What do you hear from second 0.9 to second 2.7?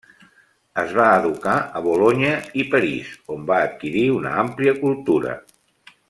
va educar a Bolonya i